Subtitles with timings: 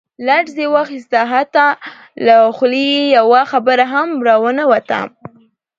[0.27, 1.67] لړزې واخستو حتا
[2.25, 5.01] له خولې يې يوه خبره هم را ونوته.